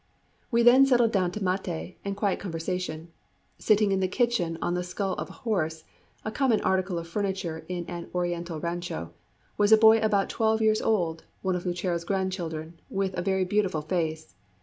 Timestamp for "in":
3.91-3.99, 7.69-7.85